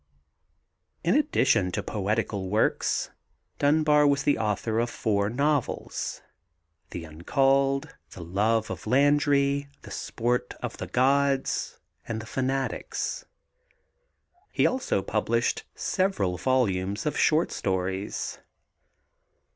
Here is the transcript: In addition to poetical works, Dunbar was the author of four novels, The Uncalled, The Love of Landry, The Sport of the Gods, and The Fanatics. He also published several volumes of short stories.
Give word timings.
In 1.03 1.13
addition 1.13 1.71
to 1.73 1.83
poetical 1.83 2.49
works, 2.49 3.11
Dunbar 3.59 4.07
was 4.07 4.23
the 4.23 4.39
author 4.39 4.79
of 4.79 4.89
four 4.89 5.29
novels, 5.29 6.23
The 6.89 7.03
Uncalled, 7.03 7.93
The 8.09 8.23
Love 8.23 8.71
of 8.71 8.87
Landry, 8.87 9.67
The 9.83 9.91
Sport 9.91 10.55
of 10.63 10.77
the 10.77 10.87
Gods, 10.87 11.77
and 12.07 12.19
The 12.19 12.25
Fanatics. 12.25 13.25
He 14.51 14.65
also 14.65 15.03
published 15.03 15.65
several 15.75 16.35
volumes 16.39 17.05
of 17.05 17.15
short 17.15 17.51
stories. 17.51 18.39